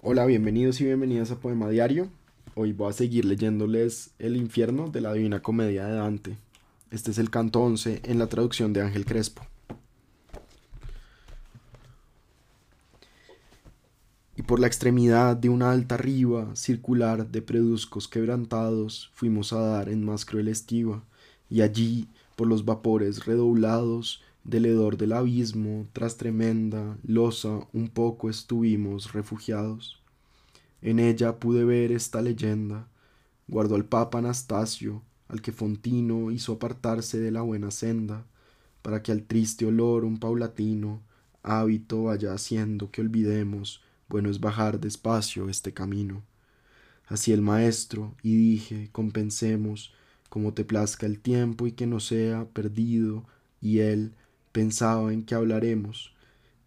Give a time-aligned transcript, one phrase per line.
[0.00, 2.08] Hola, bienvenidos y bienvenidas a Poema Diario.
[2.54, 6.38] Hoy voy a seguir leyéndoles El infierno de la Divina Comedia de Dante.
[6.92, 9.44] Este es el canto 11 en la traducción de Ángel Crespo.
[14.36, 19.88] Y por la extremidad de una alta riba circular de preduscos quebrantados fuimos a dar
[19.88, 21.02] en más cruel estiva,
[21.50, 22.06] y allí,
[22.36, 30.00] por los vapores redoblados, del hedor del abismo, tras tremenda losa, un poco estuvimos refugiados.
[30.80, 32.88] En ella pude ver esta leyenda.
[33.46, 38.24] Guardó al Papa Anastasio, al que Fontino hizo apartarse de la buena senda,
[38.80, 41.02] para que al triste olor un paulatino
[41.42, 46.22] hábito vaya haciendo que olvidemos, bueno es bajar despacio este camino.
[47.06, 49.92] Así el maestro, y dije, compensemos,
[50.30, 53.26] como te plazca el tiempo y que no sea perdido,
[53.60, 54.14] y él,
[54.52, 56.14] pensaba en que hablaremos.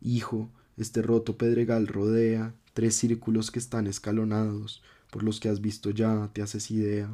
[0.00, 5.90] Hijo, este roto pedregal rodea tres círculos que están escalonados, por los que has visto
[5.90, 7.10] ya, te haces idea.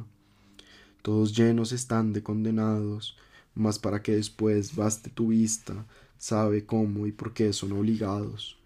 [1.01, 3.17] Todos llenos están de condenados,
[3.55, 5.85] mas para que después baste tu vista,
[6.17, 8.57] sabe cómo y por qué son obligados.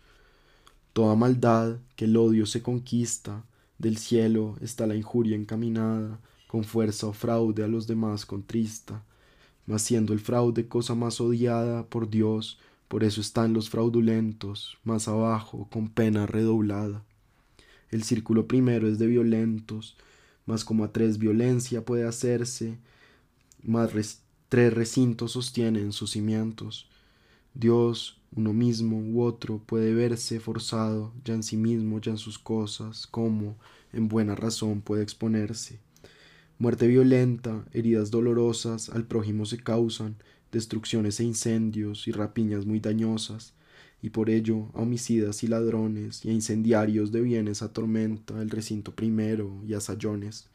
[0.94, 3.46] Toda maldad que el odio se conquista,
[3.78, 9.04] del cielo está la injuria encaminada, con fuerza o fraude a los demás contrista,
[9.70, 15.08] mas siendo el fraude cosa más odiada por Dios, por eso están los fraudulentos más
[15.08, 17.04] abajo con pena redoblada.
[17.92, 19.96] El círculo primero es de violentos,
[20.48, 22.80] mas como a tres violencia puede hacerse,
[23.62, 23.92] más
[24.50, 26.88] tres recintos sostienen sus cimientos.
[27.54, 32.40] Dios, uno mismo u otro, puede verse forzado ya en sí mismo, ya en sus
[32.40, 33.56] cosas, como
[33.94, 35.80] en buena razón puede exponerse.
[36.62, 40.18] Muerte violenta, heridas dolorosas al prójimo se causan,
[40.52, 43.54] destrucciones e incendios y rapiñas muy dañosas,
[44.02, 48.94] y por ello a homicidas y ladrones y a incendiarios de bienes atormenta el recinto
[48.94, 50.50] primero y a sayones.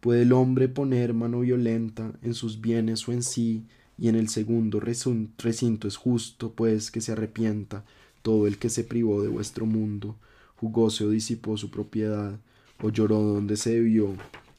[0.00, 3.66] Puede el hombre poner mano violenta en sus bienes o en sí,
[3.98, 7.84] y en el segundo recinto es justo, pues que se arrepienta
[8.22, 10.16] todo el que se privó de vuestro mundo,
[10.56, 12.40] jugóse o disipó su propiedad,
[12.82, 14.14] o lloró donde se debió,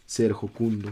[0.09, 0.89] ser jocundo.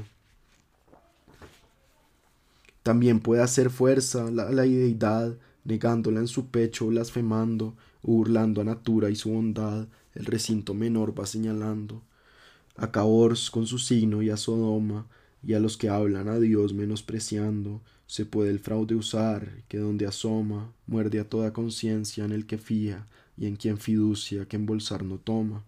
[2.84, 8.64] También puede hacer fuerza la, la deidad, negándola en su pecho, blasfemando, o burlando a
[8.64, 12.04] Natura y su bondad, el recinto menor va señalando.
[12.76, 15.08] A Cabors con su signo y a Sodoma,
[15.42, 20.06] y a los que hablan a Dios menospreciando, se puede el fraude usar, que donde
[20.06, 25.04] asoma, muerde a toda conciencia en el que fía, y en quien fiducia que embolsar
[25.04, 25.64] no toma.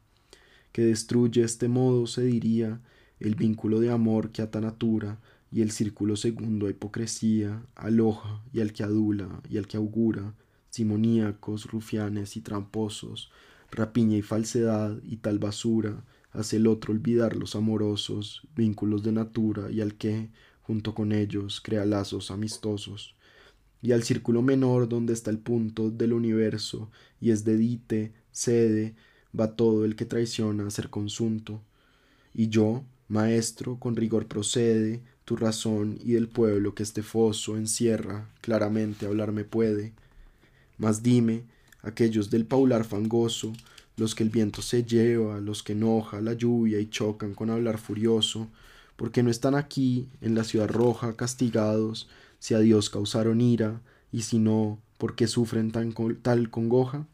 [0.72, 2.80] Que destruye este modo, se diría,
[3.20, 5.20] el vínculo de amor que ata natura,
[5.52, 10.36] y el círculo segundo a hipocresía, aloja y al que adula y al que augura,
[10.70, 13.32] simoníacos, rufianes y tramposos,
[13.72, 19.72] rapiña y falsedad y tal basura, hace el otro olvidar los amorosos vínculos de natura
[19.72, 20.30] y al que,
[20.62, 23.16] junto con ellos, crea lazos amistosos.
[23.82, 28.96] Y al círculo menor donde está el punto del universo y es de dite, sede,
[29.38, 31.64] va todo el que traiciona a ser consunto.
[32.34, 38.30] Y yo, Maestro, con rigor procede tu razón y del pueblo que este foso encierra,
[38.42, 39.94] claramente hablarme puede.
[40.78, 41.44] Mas dime,
[41.82, 43.54] aquellos del paular fangoso,
[43.98, 47.80] los que el viento se lleva, los que enoja la lluvia y chocan con hablar
[47.80, 48.48] furioso,
[48.96, 53.82] porque no están aquí, en la ciudad roja, castigados, si a Dios causaron ira,
[54.12, 57.08] y si no, ¿por qué sufren tan tal congoja?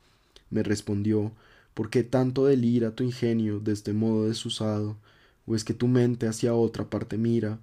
[0.50, 1.32] Me respondió,
[1.74, 4.98] ¿por qué tanto delira tu ingenio de modo desusado?
[5.46, 7.60] ¿O es que tu mente hacia otra parte mira?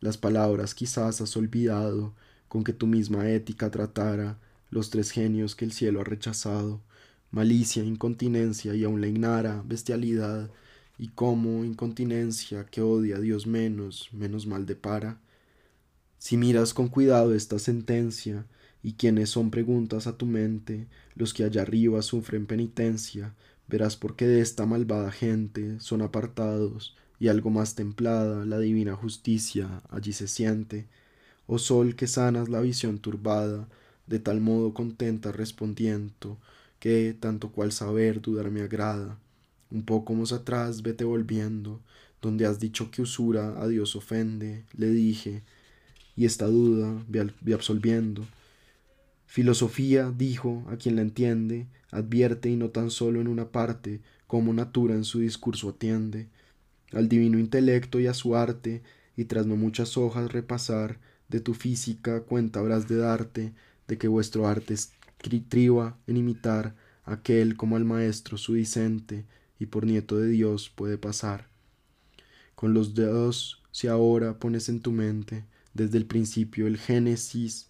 [0.00, 2.14] Las palabras quizás has olvidado,
[2.48, 4.38] con que tu misma ética tratara
[4.70, 6.80] los tres genios que el cielo ha rechazado,
[7.30, 10.50] malicia, incontinencia y aun la ignara, bestialidad,
[10.98, 15.18] y como incontinencia que odia a Dios menos, menos mal depara.
[16.18, 18.46] Si miras con cuidado esta sentencia,
[18.82, 23.34] y quienes son preguntas a tu mente, los que allá arriba sufren penitencia,
[23.66, 28.94] verás por qué de esta malvada gente son apartados, y algo más templada la divina
[28.94, 30.86] justicia allí se siente.
[31.46, 33.68] Oh sol que sanas la visión turbada,
[34.06, 36.38] de tal modo contenta respondiendo,
[36.78, 39.18] que tanto cual saber dudar me agrada.
[39.70, 41.80] Un poco más atrás vete volviendo,
[42.20, 45.42] donde has dicho que usura a Dios ofende, le dije,
[46.16, 48.26] y esta duda ve absolviendo.
[49.26, 54.52] Filosofía, dijo, a quien la entiende, advierte y no tan solo en una parte, como
[54.52, 56.28] natura en su discurso atiende
[56.92, 58.82] al divino intelecto y a su arte,
[59.16, 60.98] y tras no muchas hojas repasar,
[61.28, 63.52] de tu física cuenta habrás de darte,
[63.88, 66.74] de que vuestro arte estriba en imitar
[67.04, 69.24] aquel como al maestro su dicente,
[69.58, 71.48] y por nieto de Dios puede pasar.
[72.54, 75.44] Con los dedos, si ahora pones en tu mente,
[75.74, 77.68] desde el principio el Génesis,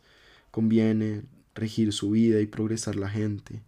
[0.50, 1.22] conviene
[1.54, 3.62] regir su vida y progresar la gente,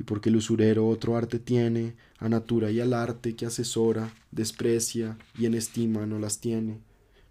[0.00, 5.18] y porque el usurero otro arte tiene, a natura y al arte que asesora, desprecia
[5.38, 6.80] y en estima no las tiene.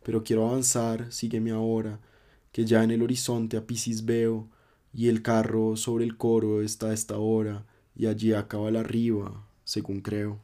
[0.04, 2.00] Pero quiero avanzar, sígueme ahora,
[2.52, 4.50] que ya en el horizonte a Piscis veo,
[4.94, 9.48] y el carro sobre el coro está a esta hora, y allí acaba la arriba,
[9.64, 10.40] según creo.